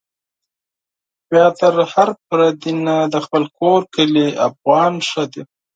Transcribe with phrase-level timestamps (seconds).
[1.29, 5.43] بيا تر هر پردي نه، د خپل کور کلي افغان ښه دی